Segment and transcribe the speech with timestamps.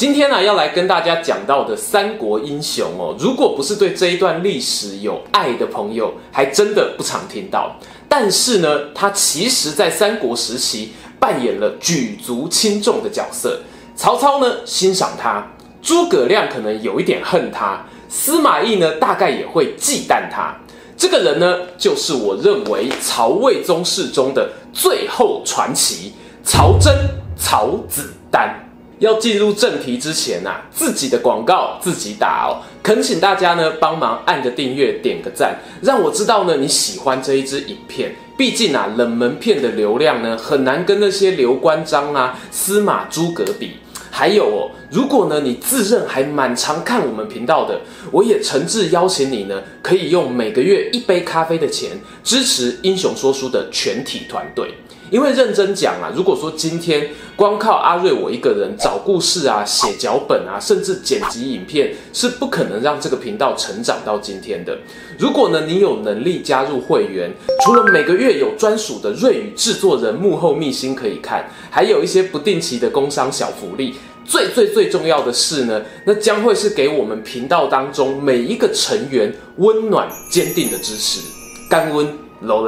[0.00, 7.76] 今天呢、要来跟大家讲到的三国英雄哦，如果不是对这一段历史有爱的朋友，还真的不常听到。
[8.08, 13.60] 但是呢，他其实在三国时期扮演了举足轻重的角色。
[13.94, 15.46] 曹操呢欣赏他，
[15.82, 20.56] 诸葛亮可能有一点恨他，司马懿呢大概也会忌惮他。
[20.96, 26.90] 这个人呢，就是我认为曹魏宗室中的最后传奇——曹真、
[27.36, 28.69] 曹子丹。
[29.00, 38.14] 要进入正题之前啊，自己的广告自己打哦，恳请大家呢帮忙按个订阅，点个赞，让我知道呢你喜欢这一支影片。
[38.36, 43.72] 毕竟啊，冷门片的流量呢很难跟那些刘关张啊、司马诸葛比。
[44.10, 51.92] 还有哦，如果呢你自认还蛮常看我们频道的，我也诚挚邀请你呢，可以用每个月一杯咖啡的钱
[52.22, 54.74] 支持英雄说书的全体团队。
[55.10, 64.78] 因为认真讲啊，如果说今天光靠阿瑞我一个人找故事啊、写脚本啊，甚至剪辑影片，是不可能让这个频道成长到今天的。
[65.18, 67.30] 如果呢，你有能力加入会员，
[67.64, 73.94] 除了每个月有专属的瑞宇制作人幕后秘辛可以看，还有一些不定期的工商小福利。
[74.24, 81.20] 最最最重要的是呢，那将会是给我们频道当中每一个成员温暖坚定的支持。
[81.68, 82.08] 感恩
[82.42, 82.64] 罗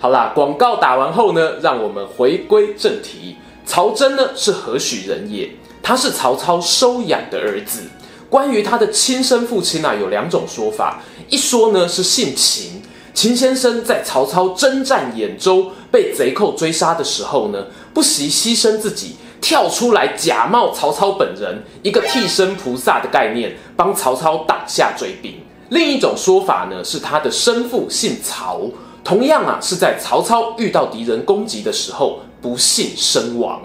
[0.00, 3.36] 好啦，广告打完后呢，让我们回归正题。
[3.66, 5.50] 曹真呢是何许人也？
[5.82, 7.82] 他是曹操收养的儿子。
[8.30, 11.02] 关于他的亲生父亲啊，有两种说法。
[11.28, 12.80] 一说呢是姓秦，
[13.12, 25.34] 秦先生在曹操征战兖州被贼寇追杀的时候呢，不惜牺牲自己，跳出来假冒曹操本人，一个替身菩萨的概念，帮曹操挡下追兵。
[25.70, 28.60] 另一种说法呢是他的生父姓曹。
[29.08, 33.62] 同样啊，是在曹操遇到敌人攻击的时候不幸身亡。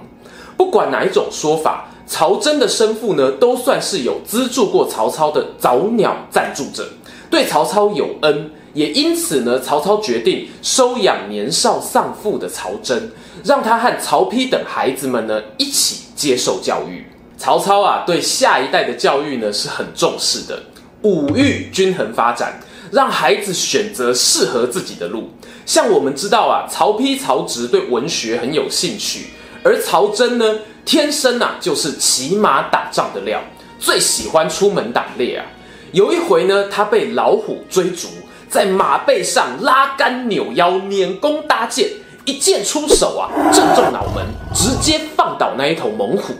[0.55, 6.87] 不管哪一种说法，曹真的生父呢，都算是有资助过曹操的早鸟赞助者，
[7.29, 8.51] 对曹操有恩。
[8.73, 13.11] 也因此呢，曹操决定收养年少丧父的曹真，
[13.43, 17.05] 让他和曹丕等孩子们呢一起接受教育。
[17.37, 20.63] 曹操啊，对下一代的教育呢是很重视的，
[21.01, 22.61] 五育均衡发展。
[22.93, 25.29] 让孩子选择适合自己的路。
[25.65, 29.27] 像我们知道啊，曹丕、曹植对文学很有兴趣，
[29.63, 33.41] 而曹真呢，天生啊就是骑马打仗的料，
[33.79, 35.45] 最喜欢出门打猎啊。
[35.91, 38.07] 有一回呢，他被老虎追逐，
[38.47, 41.89] 在马背上拉杆扭腰，拈弓搭箭，
[42.25, 46.35] 一箭出手啊，正中脑门，直接放倒那一头猛虎。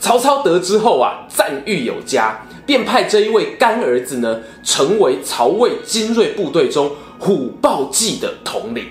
[0.00, 2.40] 曹操得知后啊，赞誉有加。
[2.64, 8.84] 便派这一位干儿子呢，成为曹魏精锐部队中虎豹骑的统领。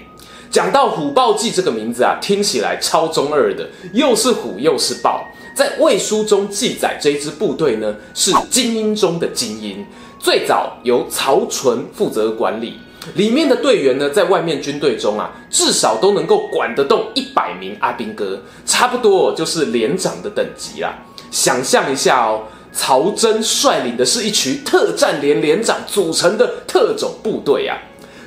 [0.49, 5.21] 讲到虎豹骑这个名字啊，听起来超中二的，又是虎又是豹。
[5.53, 9.85] 在魏书中记载，这支部队呢是精英中的精英，
[10.17, 12.79] 最早由曹纯负责管理。
[13.13, 20.97] 里面的队员呢，在外面军队中啊，至少都能够管得动一百名阿兵哥，差不多就是连长的等级啦。
[21.31, 22.43] 想象一下哦。
[22.77, 27.77] 曹真率领的是一群特战连连长组成的特种部队啊。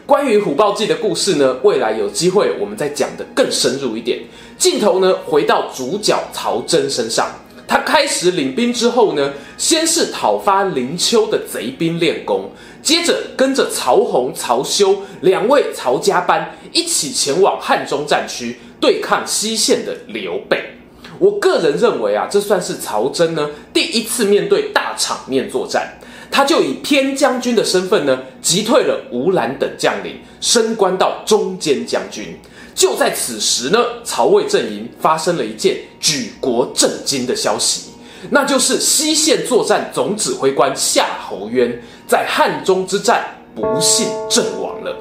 [0.07, 4.21] 关于虎豹骑的故事呢，未来有机会我们再讲得更深入一点。
[4.57, 7.27] 镜头呢，回到主角曹真身上，
[7.69, 12.51] 他开始领兵之后呢，先是讨伐林丘的贼兵练功，
[12.83, 20.79] 接着跟着曹洪、曹休两位曹家班一起前往汉中战区对抗西线的刘备。
[21.19, 25.99] 我个人认为啊，这算是曹真呢第一次面对大场面作战，
[26.31, 32.39] 他就以偏将军的身份呢击退了吴兰等将领，升官到中间将军。
[32.79, 37.91] 就在此时呢，曹魏阵营发生了一件举国震惊的消息，
[38.31, 44.97] 那就是西线作战总指挥官夏侯渊在汉中之战不幸阵亡了。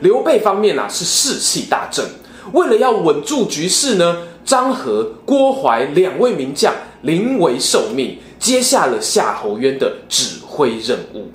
[0.00, 2.04] 刘备方面啊是士气大振，
[2.52, 4.26] 为了要稳住局势呢。
[4.42, 11.30] 张合、郭淮两位名将临危受命，接下了夏侯渊的指挥任务。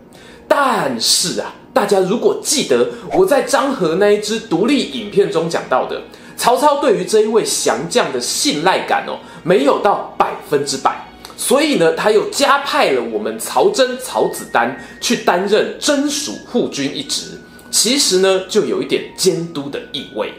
[0.49, 6.01] 但是啊，大家如果记得我在张和那一支独立影片中讲到的，
[6.37, 11.05] 曹操对于这一位降将的信赖感哦，没有到百分之百。
[11.35, 17.31] 所以呢，他又加派了我们曹真、曹子丹去担任真属护军一职。
[17.69, 20.33] 其实呢，就有一点监督的意味。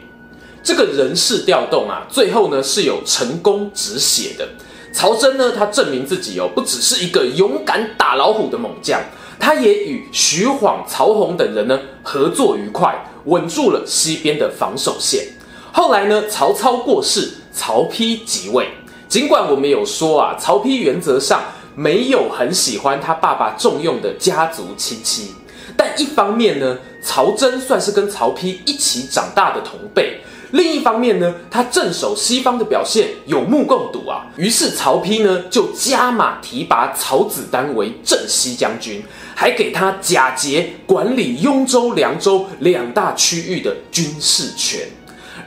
[0.63, 4.49] 这个人事调动啊，最后呢是有成功止血的。
[4.91, 8.99] 曹真呢，他证明自己哦，不只是一个勇敢打老虎的猛将，
[9.39, 12.95] 他也与徐晃、曹洪等人呢合作愉快，
[13.25, 15.27] 稳住了西边的防守线。
[15.73, 18.69] 后来呢，曹操过世，曹丕即位。
[19.09, 21.43] 尽管我们有说啊，曹丕原则上
[21.75, 25.35] 没有很喜欢他爸爸重用的家族亲戚，
[25.77, 30.21] 但一方面呢，曹真算是跟曹丕一起长大的同辈。
[30.53, 34.27] 另一方面呢，他镇守西方的表现有目共睹啊。
[34.37, 39.03] 于是曹丕呢就加码提拔曹子丹为镇西将军，
[39.35, 44.87] 还给他假节管理雍州、凉州两大区域的军事权。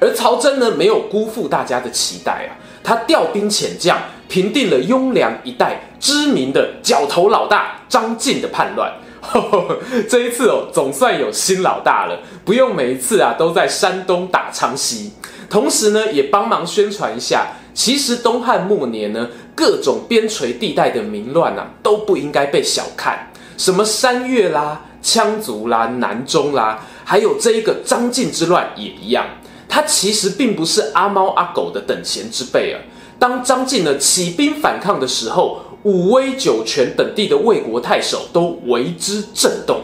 [0.01, 2.51] 而曹真呢没有辜负大家的期待啊，
[2.83, 3.97] 他调兵遣将，
[4.27, 8.91] 平定了雍凉一带知名的角头老大张晋的叛乱。
[10.09, 15.13] 这一次哦，总算有新老大了，不用每一次啊都在山东打昌西。
[15.49, 23.31] 同时呢，也帮忙宣传一下，其实东汉末年呢，各种边陲地带的民乱啊，都不应该被小看。
[23.57, 29.25] 什么山越啦、羌族啦、南中啦，还有这一个张晋之乱也一样。
[29.67, 32.79] 他其实并不是阿猫阿狗的等闲之辈啊。
[33.19, 39.81] 当张晋呢起兵反抗的时候，武威、酒泉等地的魏国太守都为之震动，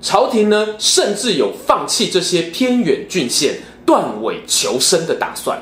[0.00, 5.60] 朝廷呢甚至有放弃这些偏远郡县，断尾求生的打算。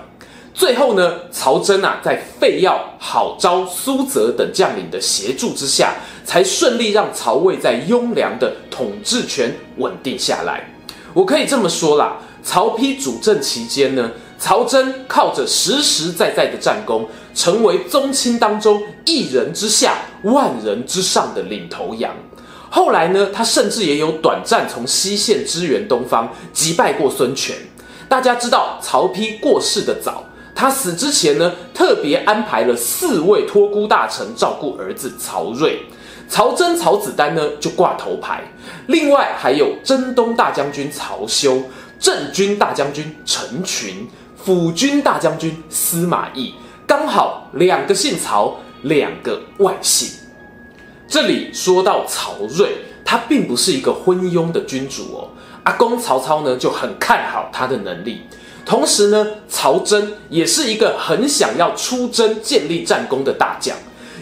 [0.55, 10.73] 最后呢，曹真啊在费耀、郝昭、苏泽等将领的协助之下，才顺利让曹魏在雍凉的统治权稳定下来。
[11.13, 22.15] 我可以这么说啦，曹丕主政期间呢，曹真靠着实实在在的战功，成为宗亲当中一人之下、万人之上的领头羊。
[22.71, 27.57] 后来呢，他甚至也有短暂从西线支援东方，击败过孙权。
[28.09, 30.25] 大家知道曹丕过世的早，
[30.55, 35.81] 他死之前呢，特别安排了四位托孤大臣照顾儿子曹睿。
[36.29, 38.43] 曹真、曹子丹呢就挂头牌，
[38.87, 41.61] 另外还有征东大将军曹休、
[41.99, 44.09] 镇军大将军陈群。
[44.43, 46.55] 辅军大将军司马懿，
[46.91, 50.11] 刚好两个姓曹，两个外姓。
[51.07, 52.67] 这里说到曹睿，
[53.05, 55.31] 他并不是一个昏庸的君主哦。
[55.63, 58.23] 阿公曹操呢就很看好他的能力，
[58.67, 63.77] 同时呢，曹真也是一个很想要出征建立战功的大将。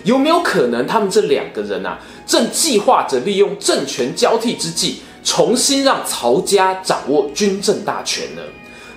[0.05, 8.43] 有没有可能他们这两个人啊，正计划着利用政权交替之际，重新让曹家掌握军政大权呢？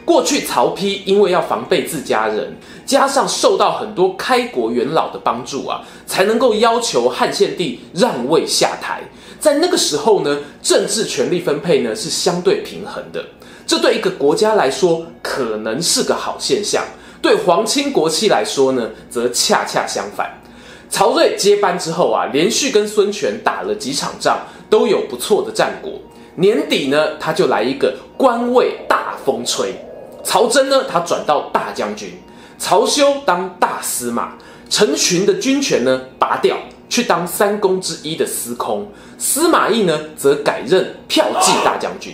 [0.04, 2.56] 过去曹丕因为要防备自家人，
[2.86, 9.02] 加上受到很多开国元老的帮助啊，才能够要求汉献帝让位下台。
[9.40, 13.24] 在那个时候呢，政治权力分配呢是相对平衡的，
[13.66, 16.84] 这对一个国家来说可能是个好现象；
[17.22, 20.30] 对皇亲国戚来说呢，则恰恰相反。
[20.90, 24.40] 曹睿接班之后啊，连续跟孙权打了几场仗，
[24.70, 25.94] 都有不错的战果。
[26.36, 29.74] 年底呢，他就来一个官位大风吹。
[30.24, 32.10] 曹真呢，他转到大将军；
[32.58, 34.38] 曹休当大司马；
[34.70, 36.58] 陈群的军权呢拔掉，
[36.90, 38.86] 去当三公之一的司空；
[39.18, 42.14] 司马懿呢，则改任骠骑大将军。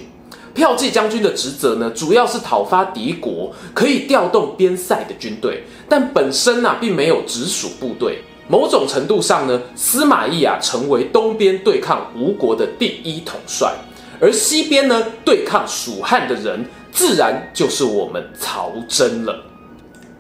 [0.56, 8.24] 骠骑将军的职责呢，主要是讨伐敌国，可以调动边塞的军队，但本身啊，并没有直属部队。
[8.50, 13.72] 某种程度上呢，司马懿啊，成为东边对抗吴国的第一统帅，
[14.20, 16.66] 而西边呢，对抗蜀汉的人。
[16.98, 19.46] 自然就是我们曹真了。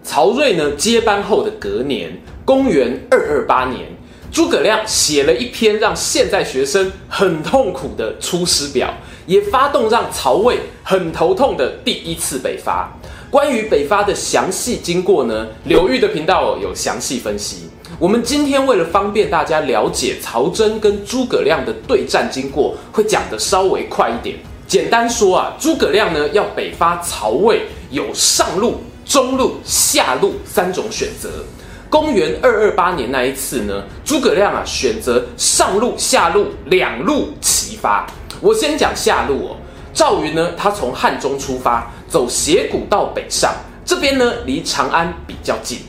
[0.03, 2.15] 曹睿呢接班后的隔年，
[2.45, 3.87] 公元二二八年，
[4.31, 8.89] 诸葛亮写了一篇让现在学生很痛苦的《出师表》，
[9.25, 12.95] 也发动让曹魏很头痛的第一次北伐。
[13.31, 17.67] 关于北伐的详细经过呢，刘玉的频道有详细分析。
[17.97, 24.37] 我们今天为了方便大家了解曹真跟诸葛亮的对战经过，会讲得稍微快一点。
[24.67, 31.29] 简单说啊，诸葛亮呢要北伐曹魏，有上路、中路、下路三种选择。
[31.89, 38.05] 公元二二八年那一次呢，诸葛亮啊选择上路、下路两路齐发。
[38.41, 39.55] 我先讲下路哦，
[39.93, 43.53] 赵云呢他从汉中出发，走斜谷道北上，
[43.85, 45.79] 这边呢离长安比较近。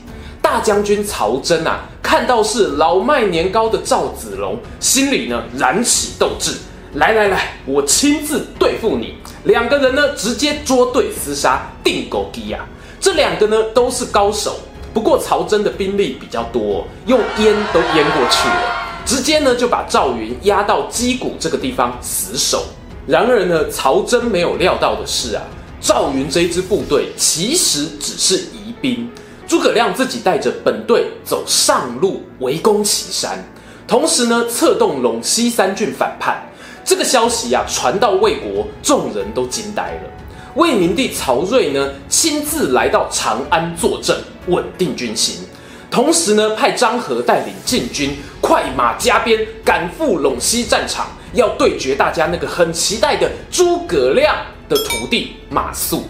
[0.40, 6.52] 大将军曹真啊看到是老迈年高的赵子龙，心里呢燃起斗志。
[6.94, 9.14] 来来来，我亲自对付你。
[9.44, 12.60] 两个人呢，直接捉对厮杀，定狗机呀。
[12.98, 14.58] 这两个呢，都是高手。
[14.94, 22.64] 不过曹真的兵力比较多，用淹都淹过去了，直接呢就把赵云压到箕谷这个地方死守。
[23.06, 25.42] 然而呢，曹真没有料到的是啊，
[25.80, 29.08] 赵云这一支部队其实只是疑兵。
[29.46, 33.44] 诸葛亮自己带着本队走上路围攻岐山，
[33.86, 36.42] 同时呢策动陇西三郡反叛。
[36.88, 40.10] 这个消息啊传到魏国，众人都惊呆了。
[40.54, 44.16] 魏明帝曹睿呢亲自来到长安坐镇，
[44.46, 45.46] 稳定军心，
[45.90, 54.34] 同时呢派张郃带领禁军快马加鞭赶赴陇西战场，要对决大家那个很期待的诸葛亮
[54.66, 56.00] 的徒弟马谡。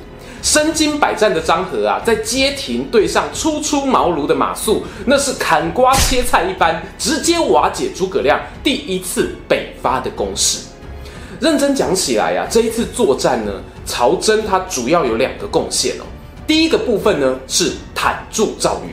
[0.40, 10.67] 身经百战的张郃啊，在街亭对上初出茅庐的马谡，那是砍瓜切菜一般，直接瓦解诸葛亮第一次北伐的攻势。
[11.40, 13.52] 认真讲起来啊，这一次作战呢，
[13.84, 16.04] 曹真他主要有两个贡献哦。
[16.46, 18.90] 第一个部分呢是坦住赵云，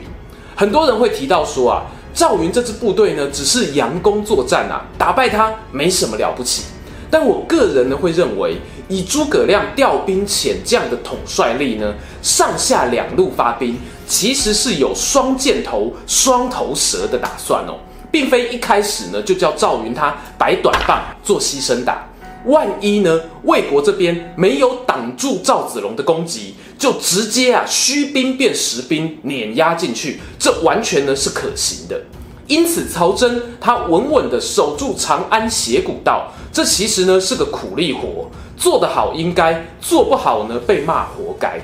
[0.56, 1.84] 很多人会提到说啊，
[2.14, 6.64] 赵云这支部队呢只是佯攻作战啊，打败他没什么了不起。
[7.10, 8.58] 但我个人呢会认为。
[8.88, 13.76] 以诸葛亮调兵遣将的统帅力呢，上下两路发兵，
[14.08, 17.80] 其实是有双箭头、双头蛇的打算哦，
[18.12, 22.08] 并非一开始呢就叫赵云他摆短棒做牺牲打。
[22.46, 32.02] 万一呢魏国这边没有挡住赵子龙的攻击，就直接啊虚兵变实兵碾压进去，这完全呢是可行的。
[32.48, 38.30] 因此，曹真他稳稳地守住长安斜谷道，这其实呢是个苦力活。
[38.56, 41.60] 做得好应该，做不好呢被骂活该。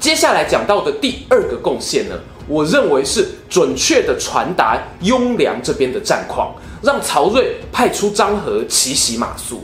[0.00, 2.16] 接下来讲到的第二个贡献呢，
[2.48, 9.58] 我认为是准确的传达雍凉这边的战况，让曹睿派出张郃奇袭马谡。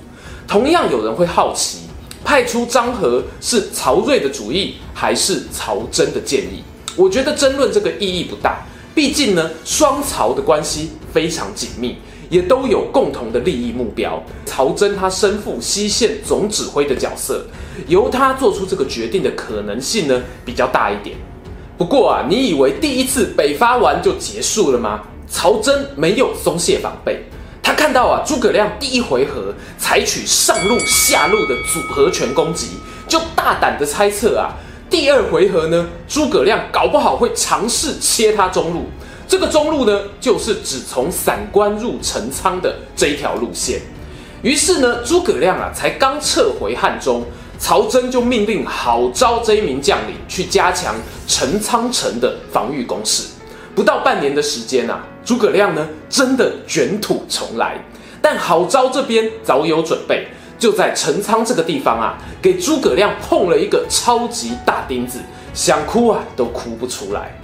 [0.49, 1.81] 同样有人会好奇，
[2.25, 6.65] 派出张和是曹睿的主意还是曹真的建议？
[6.97, 11.99] 我觉得争论这个意义不大，毕竟呢双曹的关系非常紧密。
[12.31, 14.23] 也都有共同的利益目标。
[14.45, 17.43] 曹真他身负西线总指挥的角色，
[17.87, 21.17] 由他做出这个决定的可能性呢比较大一点。
[21.79, 25.01] 不过啊，你以为第一次北伐完就结束了吗？
[25.27, 27.25] 曹真没有松懈防备，
[27.69, 32.69] 他看到啊诸葛亮第一回合采取上路下路的组合拳攻击，
[33.07, 34.57] 就大胆的猜测啊，
[34.89, 38.87] 第二回合呢诸葛亮搞不好会尝试切他中路。
[39.29, 43.83] 这个中路呢，就是指从散关入陈仓的这一条路线。
[44.41, 47.23] 于是呢，诸葛亮啊，才刚撤回汉中，
[47.59, 50.95] 曹真就命令郝昭这一名将领去加强
[51.27, 53.25] 陈仓城的防御工事。
[53.79, 57.79] 不到半年的时间啊，诸葛亮呢，真的卷土重来。
[58.21, 60.27] 但郝昭这边早有准备，
[60.59, 65.21] 就在陈仓这个地方啊，给诸葛亮碰了一个超级大钉子，
[65.55, 67.39] 想哭啊都哭不出来。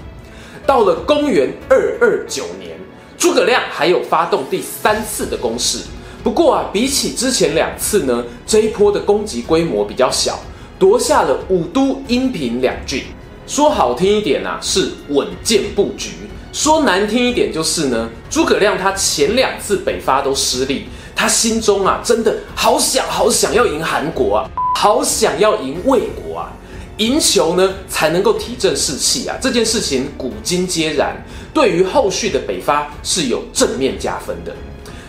[0.67, 2.77] 到了公元二二九年，
[3.17, 5.85] 诸葛亮还有发动第三次的攻势。
[6.25, 10.41] 不过啊，比起之前两次呢，这一波的攻击规模比较小，
[10.81, 13.05] 夺下了武都、阴平两郡。
[13.47, 16.11] 说好听一点啊，是稳健布局；
[16.53, 26.53] 说难听一点就是呢，诸葛亮他前两次北伐都失利，他心中啊真的好想好想要赢韩国啊，好想要赢魏国啊。
[26.99, 29.37] 赢球呢，才能够提振士气啊！
[29.43, 31.17] 这件事情古今皆然，
[31.53, 34.55] 对于后续的北伐是有正面加分的。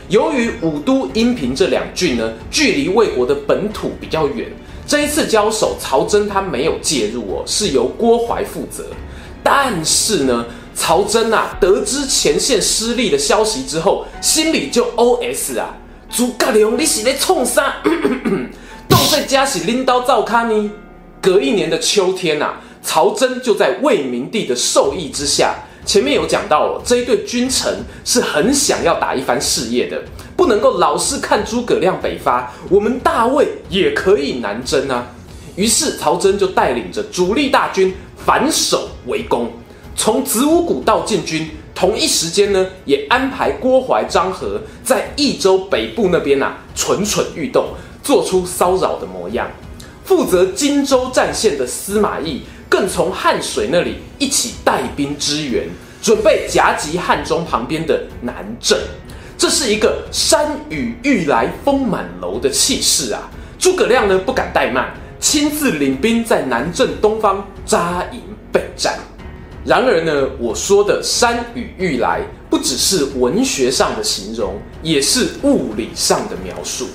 [0.10, 4.52] 由于武都、阴平这两郡呢，距离魏国的本土比较远，
[4.88, 8.86] 这一次交手，曹真他没有介入哦，是由郭淮负责。
[9.44, 15.76] 但是呢，曹真啊，得知前线失利的消息之后，心里就 OS 啊：
[16.10, 17.76] 诸葛亮，你是在冲啥？
[18.88, 20.72] 都在家是拎刀照看呢？
[21.22, 27.72] 隔一年的秋天啊，曹真就在魏明帝的授意之下，前面有讲到哦，这一对君臣
[28.04, 30.02] 是很想要打一番事业的，
[30.36, 35.08] 不能够老是看诸葛亮北伐，我们大魏也可以南征啊。
[35.56, 37.94] 于是曹真就带领着主力大军
[38.26, 39.50] 反守为攻，
[39.96, 47.68] 从子午谷到进军，同一时间呢，也安排郭淮、张郃在益州北部那边啊，蠢蠢欲动，
[48.04, 49.48] 做出骚扰的模样。
[50.04, 55.68] 负责荆州战线的司马懿，更从汉水那里一起带兵支援，
[56.02, 58.78] 准备夹击汉中旁边的南郑。
[59.38, 63.30] 这是一个山雨欲来风满楼的气势啊！
[63.60, 68.98] 诸葛亮呢不敢怠慢，亲自领兵在南郑东方扎营备战。
[69.66, 76.88] 然而呢，我说的山雨欲来，不只是文学上的形容，也是物理上的描述。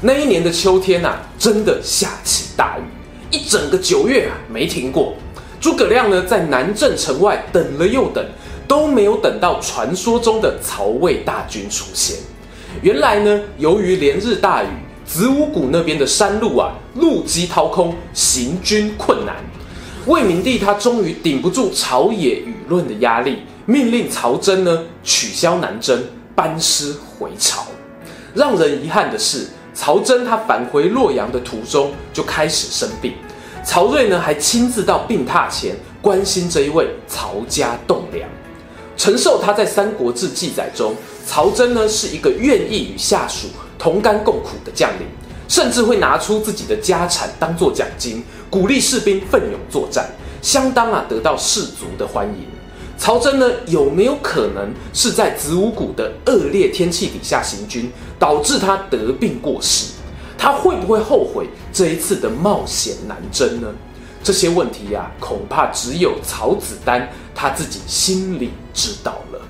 [0.00, 2.82] 那一年的秋天呐、啊，真的下起大雨，
[3.30, 5.14] 一整个九月啊没停过。
[5.60, 8.24] 诸葛亮呢，在南郑城外等了又等，
[8.66, 12.16] 都没有等到传说中的曹魏大军出现。
[12.80, 14.68] 原来呢，由于连日大雨，
[15.04, 19.36] 子午谷那边的山路啊，路基掏空，行军困难。
[20.06, 26.02] 魏明帝他终于顶不住朝野舆论的压力，命令曹真呢取消南征，
[26.34, 27.66] 班师回朝。
[28.32, 29.48] 让人遗憾的是，
[29.80, 33.14] 曹真他返回洛阳的途中就开始生病。
[33.64, 38.28] 曹睿呢还亲自到病榻前关心这一位曹家栋梁。
[38.96, 43.46] 陈寿他在《三国志》记载中，曹真呢是一个愿意与下属
[43.78, 45.06] 同甘共苦的将领，
[45.46, 50.10] 甚至会拿出自己的家产当做奖金，鼓励士兵奋勇作战，
[50.42, 52.57] 相当啊得到士卒的欢迎。
[52.98, 59.94] 曹真呢有没有可能是在子午谷的恶劣天气底下行军，导致他得病过世？
[60.36, 63.68] 他会不会后悔这一次的冒险南征呢？
[64.22, 69.40] 这些问题呀、啊，恐怕只有曹子丹他自己心里知道了。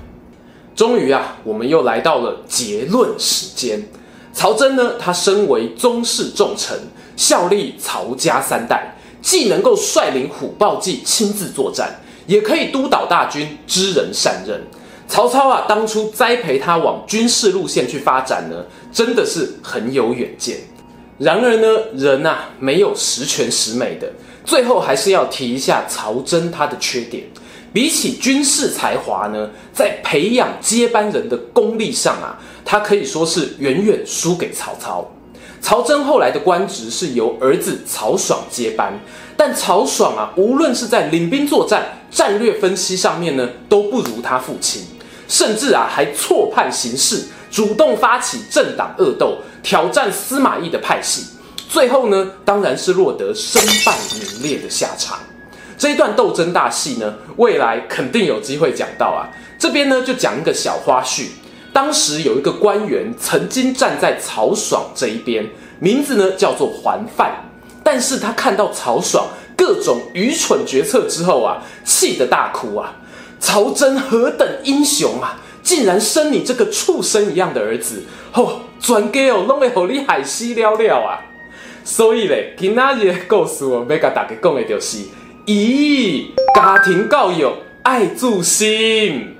[0.75, 3.83] 终于啊，我们又来到了结论时间。
[4.31, 6.77] 曹真呢，他身为宗室重臣，
[7.17, 11.99] 效力曹家三代，既能够率领虎豹骑亲自作战，
[12.29, 14.61] 也可以督导大军，知人善任。
[15.07, 20.57] 曹操啊，当初栽培他往军事路线去发展呢，真的是很有远见。
[21.17, 24.07] 然而呢，人、啊、没有十全十美的，
[24.45, 27.23] 最后还是要提一下曹真他的缺点。
[27.73, 35.03] 比起军事才华呢，在培养接班人的功力上啊，他可以说是远远输给曹操。
[35.59, 38.93] 曹真后来的官职是由儿子曹爽接班，
[39.39, 44.85] 但曹爽啊，无论是在领兵作战、战略分析上面呢，都不如他父亲，
[45.29, 49.37] 甚至啊还错判形势，主动发起政党恶斗。
[49.63, 51.23] 挑战司马懿的派系，
[51.69, 55.19] 最后呢，当然是落得身败名裂的下场。
[55.77, 59.31] 这一段斗争大戏呢，未来肯定有机会讲到啊。
[59.57, 61.27] 这边呢，就讲一个小花絮。
[61.71, 67.31] 当时有一个官员曾经站在曹爽这一边，名字呢叫做桓范，
[67.91, 72.95] 但是他看到曹爽各种愚蠢决策之后啊，气得大哭啊！
[73.39, 75.41] 曹真何等英雄啊！
[75.63, 78.03] 竟然生你这个畜生一样的儿子！
[78.33, 81.17] 哦，全家哦，拢会让你害西了了啊！
[81.83, 84.99] 所以咧，今仔日的故事我要甲大家讲的就是：
[85.47, 89.35] 咦，家庭教育爱助心。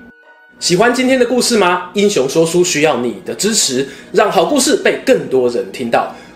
[0.58, 1.92] 喜欢今天的故事吗？
[1.94, 6.16] 英雄说书需要你的支持，让好故事被更多人听到。